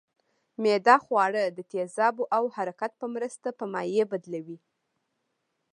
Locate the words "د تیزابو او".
1.47-2.43